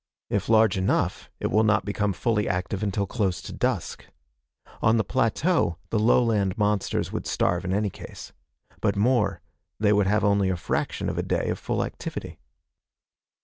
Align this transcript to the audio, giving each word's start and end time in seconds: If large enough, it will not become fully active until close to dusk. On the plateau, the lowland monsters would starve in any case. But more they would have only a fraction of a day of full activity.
If 0.31 0.49
large 0.49 0.79
enough, 0.79 1.29
it 1.39 1.51
will 1.51 1.63
not 1.63 1.85
become 1.85 2.11
fully 2.11 2.49
active 2.49 2.81
until 2.81 3.05
close 3.05 3.39
to 3.43 3.53
dusk. 3.53 4.07
On 4.81 4.97
the 4.97 5.03
plateau, 5.03 5.77
the 5.91 5.99
lowland 5.99 6.57
monsters 6.57 7.11
would 7.11 7.27
starve 7.27 7.65
in 7.65 7.71
any 7.71 7.91
case. 7.91 8.33
But 8.79 8.95
more 8.95 9.41
they 9.79 9.93
would 9.93 10.07
have 10.07 10.23
only 10.23 10.49
a 10.49 10.57
fraction 10.57 11.07
of 11.07 11.19
a 11.19 11.21
day 11.21 11.49
of 11.49 11.59
full 11.59 11.83
activity. 11.83 12.39